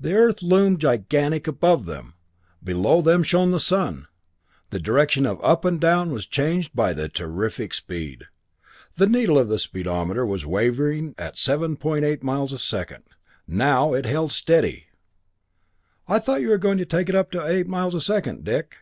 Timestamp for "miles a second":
12.24-13.04, 17.68-18.42